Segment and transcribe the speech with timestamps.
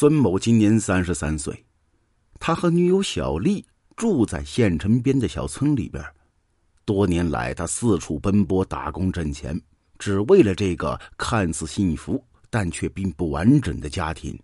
[0.00, 1.62] 孙某今年三十三岁，
[2.38, 3.62] 他和女友小丽
[3.96, 6.02] 住在县城边的小村里边。
[6.86, 9.60] 多年来，他四处奔波打工挣钱，
[9.98, 14.34] 只为了这个看似幸福但却并不完整的家庭。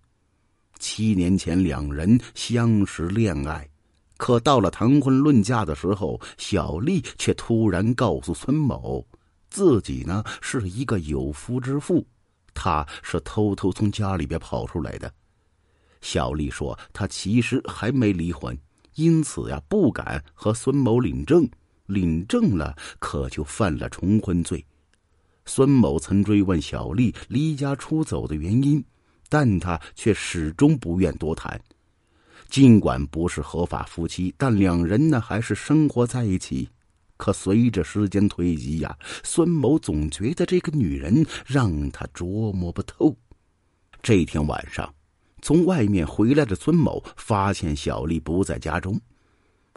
[0.79, 3.67] 七年前，两人相识恋爱，
[4.19, 9.03] 可到了谈婚论嫁的时候，小丽却突然告诉孙某，
[9.49, 12.07] 自己呢是一个有夫之妇，
[12.53, 15.11] 她是偷偷从家里边跑出来的。
[16.07, 18.57] 小丽说，她其实还没离婚，
[18.95, 21.49] 因此呀不敢和孙某领证，
[21.87, 24.65] 领证了可就犯了重婚罪。
[25.47, 28.83] 孙某曾追问小丽离家出走的原因。
[29.29, 31.61] 但他却始终不愿多谈。
[32.49, 36.69] 尽管不是合法夫妻，但两人呢还是生活在一起。
[37.17, 43.17] 可随着时间推移呀，孙某总觉得这个女人让他捉摸不透。
[44.01, 44.95] 这天晚上，
[45.47, 49.01] 从外面回来的孙某发现小丽不在家中，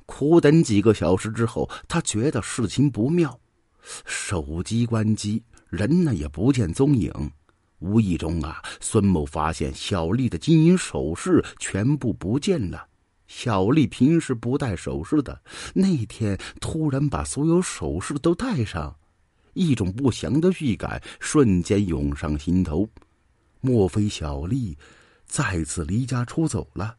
[0.07, 3.39] 苦等几个小时之后，他觉得事情不妙，
[4.03, 7.13] 手机关机，人呢也不见踪影。
[7.77, 12.87] 无意中啊，孙某发现小丽的金银首饰全部不见了。
[13.27, 15.39] 小丽平时不戴首饰的，
[15.75, 18.95] 那天突然把所有首饰都戴上，
[19.53, 22.89] 一种不祥的预感瞬间涌上心头。
[23.61, 24.75] 莫非小丽
[25.29, 26.95] 再次离家出走了？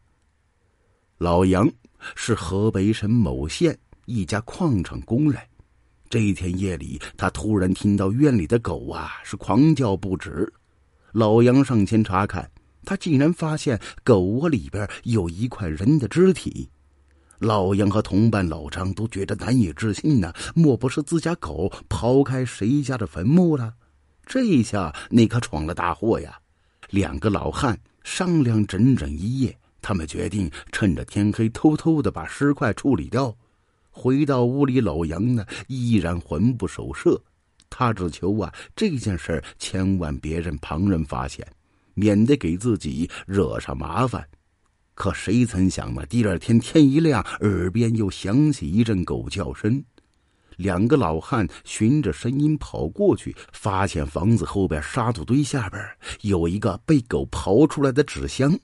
[1.17, 1.69] 老杨
[2.15, 5.39] 是河北省某县一家矿场工人。
[6.09, 10.51] 这一天夜里，他突然听到院里的狗啊是狂叫不止。
[11.11, 12.49] 老杨上前查看，
[12.85, 16.69] 他竟然发现狗窝里边有一块人的肢体。
[17.39, 23.73] 老杨和同伴老张都觉得难以置信呢，莫不是自家狗刨开谁家的坟墓了？
[24.25, 26.39] 这下那可闯了大祸呀！
[26.89, 33.35] 两个老汉商量整整一夜，他们决定趁着天黑偷偷的把尸块处理掉。
[33.89, 37.21] 回到屋里，老杨呢依然魂不守舍。
[37.69, 41.45] 他只求啊，这件事千万别让旁人发现，
[41.93, 44.27] 免得给自己惹上麻烦。
[44.93, 46.05] 可谁曾想呢？
[46.05, 49.83] 第二天天一亮，耳边又响起一阵狗叫声。
[50.61, 55.83] 两个老汉循着声音跑过去，发现房子后边沙土堆下边
[56.21, 58.57] 有一个被狗刨出来的纸箱，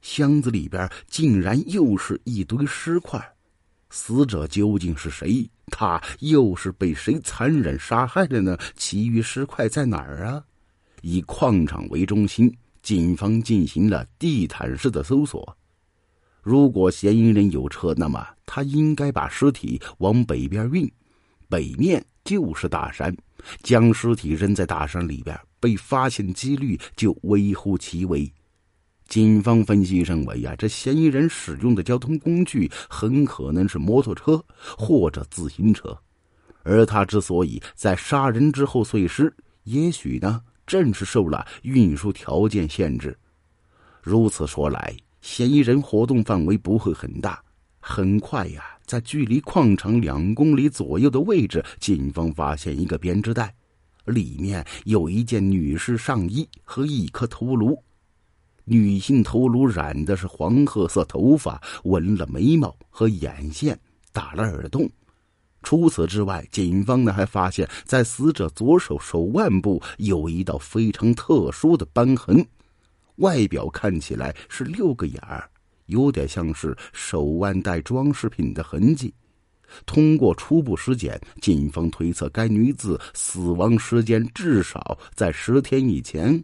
[0.00, 3.22] 箱子里边竟然又是一堆尸块。
[3.90, 5.48] 死者究竟是谁？
[5.66, 8.56] 他又是被谁残忍杀害的呢？
[8.74, 10.42] 其余尸块在哪儿啊？
[11.02, 12.52] 以矿场为中心，
[12.82, 15.56] 警方进行了地毯式的搜索。
[16.42, 20.88] 如果嫌疑人有车，那么他应该把尸体往北边运，
[21.48, 23.16] 北面就是大山。
[23.62, 28.32] 将尸体扔在大山里边，被发现几率就微乎其微。
[29.06, 34.44] 警方分析认为呀，这嫌疑人使用的交通工具很可能是摩托车
[34.76, 35.96] 或者自行车，
[36.64, 39.32] 而他之所以在杀人之后碎尸，
[39.62, 43.16] 也许呢正是受了运输条件限制。
[44.02, 47.40] 如此说来，嫌疑人活动范围不会很大。
[47.78, 53.54] 很快呀，在距离矿场两公里左右的位置，警方发现一个编织袋，
[54.04, 57.82] 里面有一件女士上衣和一颗头颅。
[58.64, 63.78] 女性头颅染的是黄褐色头发，纹了眉毛和眼线，
[64.12, 64.90] 打了耳洞。
[65.62, 72.46] 除此之外，警方呢还发现，在死者左手手腕部有一道非常特殊的斑痕，
[73.16, 75.48] 外表看起来是六个眼儿，
[75.86, 79.12] 有点像是手腕带装饰品的痕迹。
[79.84, 86.42] 通过初步尸检，警方推测该女子死亡时间至少在十天以前。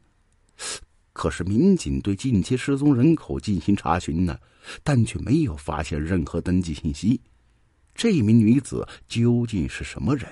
[1.12, 4.36] 可是，民警对近期失踪人口进行查询呢，
[4.82, 7.20] 但却没有发现任何登记信息。
[7.94, 10.26] 这名女子究竟是什么人？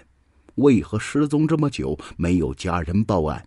[0.57, 3.47] 为何失踪这么久没有家人报案？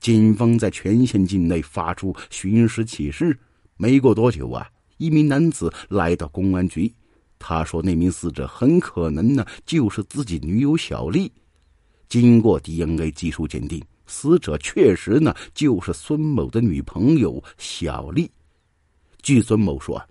[0.00, 3.38] 警方在全县境内发出寻尸启事。
[3.76, 6.92] 没过多久啊，一名男子来到公安局，
[7.38, 11.30] 他说那名死者很可能呢就是自己女友小丽。
[12.08, 13.82] 经过 DNA 技术鉴定。
[14.04, 18.30] 死者确实呢，就是孙某的女朋友小丽。
[19.22, 20.04] 据孙某说，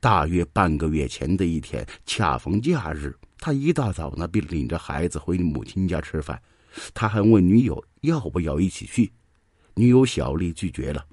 [0.00, 6.40] 大约半个月前的一天，恰逢假日，他一大早呢便领着孩子回母亲家吃饭。
[6.94, 9.12] 他还问女友要不要一起去，
[9.74, 11.04] 女友小丽拒绝了。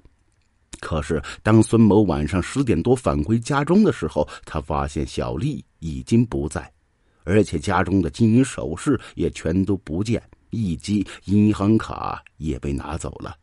[0.80, 6.72] 可是当孙某晚上十点多返回家中的时候，他发现小丽已经不在，
[7.24, 10.22] 而且家中的金银首饰也全都不见。
[10.52, 13.36] 以及银行卡也被拿走了。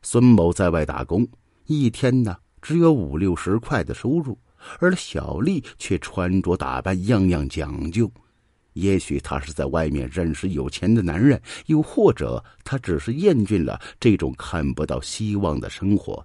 [0.00, 1.26] 孙某在外打工，
[1.66, 4.38] 一天呢只有五六十块的收入，
[4.78, 8.08] 而小丽却穿着打扮样样讲究。
[8.74, 16.24] 也许她是在外面认识有钱的男人，又或者她只是厌倦了这种看不到希望的生活，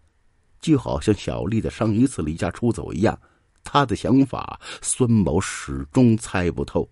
[0.60, 3.20] 就好像小丽的上一次离家出走一样。
[3.64, 6.90] 她的想法，孙某始终猜不透。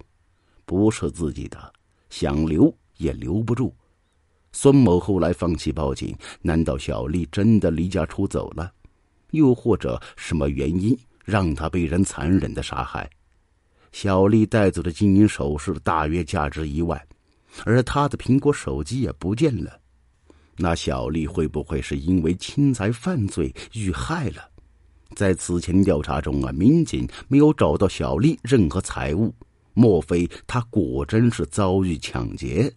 [0.66, 1.74] 不是自己的，
[2.10, 3.74] 想留也留不住。
[4.52, 8.72] 孙某后来放弃报警，难道小丽真的离家出走了？
[9.32, 13.10] 又或者什么原因让她被人残忍的杀害？
[13.92, 17.02] 小丽带走的金银首饰大约价值一万，
[17.66, 19.80] 而她的苹果手机也不见了。
[20.58, 24.50] 那小丽会不会是因为侵财犯罪遇害了？
[25.16, 29.34] 在此前调查中啊，民警没有找到小丽任何财物，
[29.74, 32.72] 莫非她果真是遭遇抢劫？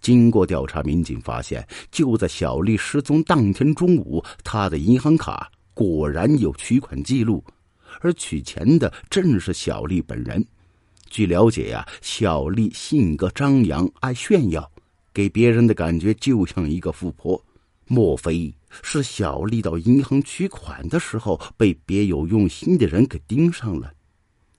[0.00, 7.44] 经过调查，民警发现，就在小丽失踪当天中午，她的银行卡果然有取款记录。
[8.00, 10.42] 而取钱的正是小丽本人。
[11.10, 14.70] 据了解呀，小丽性格张扬，爱炫耀，
[15.12, 17.42] 给别人的感觉就像一个富婆。
[17.86, 23.92] 莫非是小丽到银行取款的时候被别有用心的人给盯上了？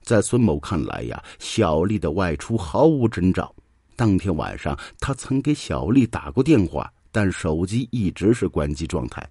[0.02, 3.54] 在孙某看来呀，小丽的外出毫无征兆。
[3.96, 9.26] 当天晚上，他曾给小丽打过电话，但手机一直是关机状态。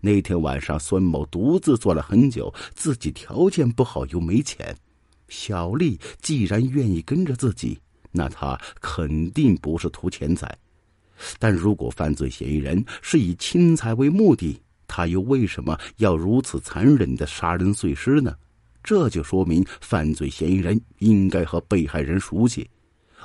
[0.00, 4.74] 那天晚上，孙某独自坐了很久，自己条件不好又没钱。
[5.28, 7.78] 小丽既然愿意跟着自己，
[8.12, 10.56] 那他肯定不是图钱财。
[11.38, 18.34] 但如果犯罪嫌疑人是以侵财为目的，他又为什么要如此残忍的杀人碎尸呢？
[18.82, 22.68] 这就说明犯罪嫌疑人应该和被害人熟悉。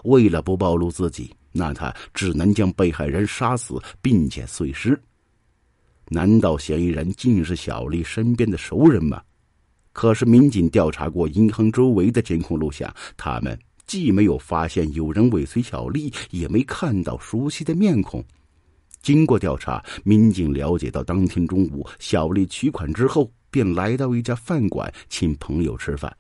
[0.04, 5.02] 为了不暴露自己，那他只能将被害人杀死，并且碎尸。
[6.10, 9.24] 难道嫌疑人竟是小丽身边的熟人吗？
[9.94, 18.24] 可是民警调查过银行周围的监控录像，他们既没有发现有人尾随小丽，也没看到熟悉的面孔。
[19.02, 26.16] 经过调查，民警了解到，当天中午小丽取款之后，便来到一家饭馆请朋友吃饭。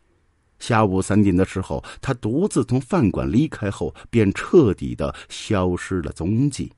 [0.60, 6.72] 下午三点的时候，他独自从饭馆离开后，便彻底的消失了踪迹。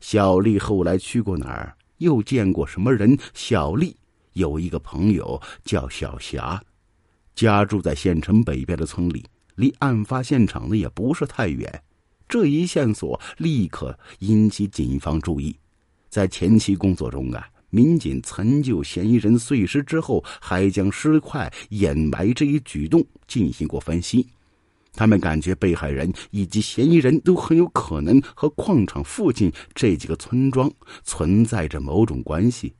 [0.00, 1.76] 小丽后来去过哪儿？
[1.98, 3.18] 又见过什么人？
[3.34, 3.96] 小丽
[4.32, 6.62] 有一个朋友叫小霞，
[7.34, 9.24] 家住在县城北边的村里，
[9.58, 11.82] 离案发现场呢也不是太远。
[12.28, 15.54] 这一线索立刻引起警方注意。
[16.08, 24.26] 在前期工作中啊，民警曾就嫌疑人碎尸之后还将尸块掩埋这一举动进行过分析。
[24.94, 30.70] 他们感觉被害人以及嫌疑人都很有可能和矿场附近这几个村庄
[31.04, 32.72] 存在着某种关系。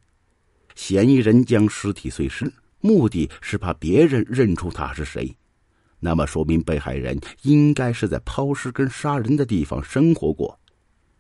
[0.75, 5.37] 嫌疑人将尸体碎尸，目的是怕别人认出他是谁。
[6.01, 10.59] 那么说明被害人应该是在抛尸跟杀人的地方生活过。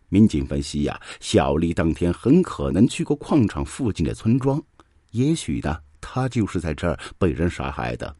[0.08, 4.62] 民警分析呀，小丽当天很可能去过矿场附近的村庄，
[5.10, 8.16] 也许呢，她就是在这儿被人杀害的。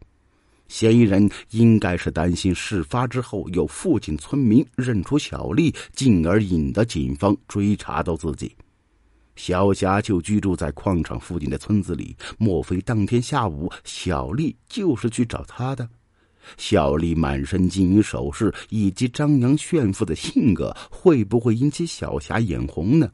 [0.68, 8.54] 嫌疑人应该是担心事发之后有附近村民认出小丽，进而引得警方追查到自己。
[9.34, 15.88] 小霞就居住在矿场附近的村子里，莫非当天下午小丽就是去找他的？
[16.56, 23.10] 小丽满身金银首饰以及张扬炫富的性格，会不会引起小霞眼红呢？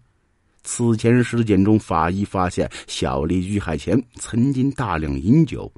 [0.62, 5.70] 此前尸检中，法医发现小丽遇害前曾经大量饮酒。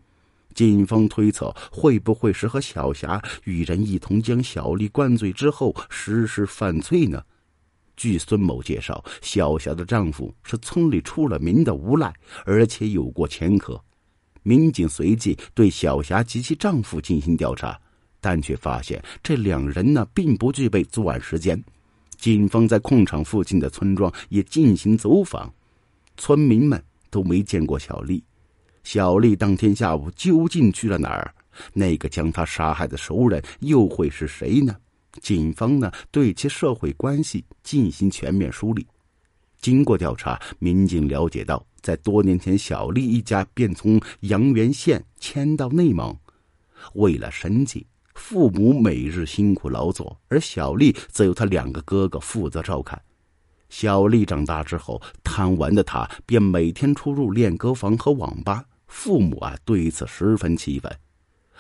[0.55, 7.23] 警方推测，会不会是和小霞与人一同将小丽灌醉之后实施犯罪呢？
[7.97, 13.79] 据孙某介绍，小霞的丈夫是村里出了名的无赖，而且有过前科。
[14.47, 17.77] 民警随即对小霞及其丈夫进行调查，
[18.21, 21.61] 但却发现这两人呢并不具备作案时间。
[22.17, 25.53] 警方在矿场附近的村庄也进行走访，
[26.17, 28.23] 村民们都没见过小丽。
[28.85, 31.35] 小丽当天下午究竟去了哪儿？
[31.73, 34.77] 那个将她杀害的熟人又会是谁呢？
[35.21, 38.87] 警方呢对其社会关系进行全面梳理。
[39.67, 46.17] 经过调查，民警了解到，在多年前，小丽一家便从阳原县迁到内蒙，
[46.95, 53.03] 为了生计，父母每日辛苦劳作，而小丽则由她两个哥哥负责照看。
[53.69, 58.65] 小丽长大之后，贪玩的她便每天出入练歌房和网吧。
[58.87, 60.97] 父母啊，对此十分气愤。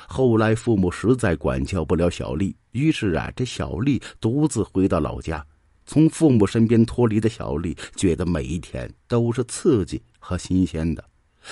[0.06, 5.44] 后来，父母实在管教不了小丽，于是啊，这小丽独自回到老家。
[5.86, 11.02] 从父母身边脱离的小丽，觉得每一天都是刺激和新鲜的。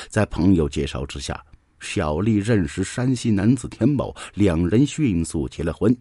[0.08, 1.40] 在朋友介绍之下，
[1.78, 5.96] 小丽认识山西男子田某，两人迅速结了婚。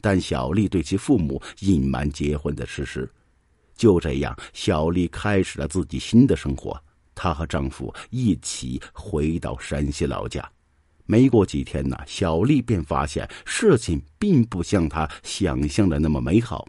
[0.00, 3.10] 但小丽对其父母隐瞒结婚的事实。
[3.74, 6.80] 就这样，小丽开始了自己新的生活。
[7.14, 10.48] 她和丈夫一起回到山西老家。
[11.06, 16.68] 没过几天呢，小丽便发现事情并不像她想象的那么美好。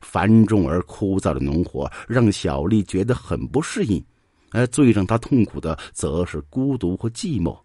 [0.00, 4.04] 繁重而枯燥的农活让小丽觉得很不适应，
[4.50, 7.58] 而最让她痛苦的则是孤独和寂寞。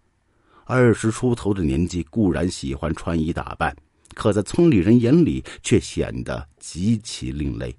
[0.65, 3.75] 二十出头的年纪固然喜欢穿衣打扮，
[4.13, 7.75] 可在村里人眼里却显得极其另类。